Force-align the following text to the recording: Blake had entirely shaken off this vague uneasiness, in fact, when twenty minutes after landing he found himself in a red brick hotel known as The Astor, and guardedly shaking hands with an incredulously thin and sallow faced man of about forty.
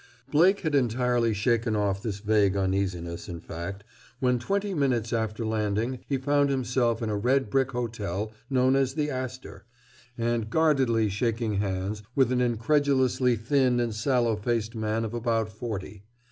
Blake 0.31 0.61
had 0.61 0.73
entirely 0.73 1.31
shaken 1.31 1.75
off 1.75 2.01
this 2.01 2.21
vague 2.21 2.57
uneasiness, 2.57 3.29
in 3.29 3.39
fact, 3.39 3.83
when 4.19 4.39
twenty 4.39 4.73
minutes 4.73 5.13
after 5.13 5.45
landing 5.45 5.99
he 6.07 6.17
found 6.17 6.49
himself 6.49 7.03
in 7.03 7.09
a 7.11 7.15
red 7.15 7.51
brick 7.51 7.69
hotel 7.73 8.31
known 8.49 8.75
as 8.75 8.95
The 8.95 9.11
Astor, 9.11 9.63
and 10.17 10.49
guardedly 10.49 11.07
shaking 11.07 11.57
hands 11.59 12.01
with 12.15 12.31
an 12.31 12.41
incredulously 12.41 13.35
thin 13.35 13.79
and 13.79 13.93
sallow 13.93 14.35
faced 14.35 14.73
man 14.73 15.05
of 15.05 15.13
about 15.13 15.49
forty. 15.49 16.01